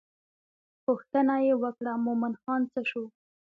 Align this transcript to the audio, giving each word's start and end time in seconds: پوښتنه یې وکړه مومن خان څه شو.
پوښتنه 0.85 1.35
یې 1.45 1.53
وکړه 1.63 1.93
مومن 2.05 2.33
خان 2.41 2.61
څه 2.71 2.81
شو. 2.89 3.03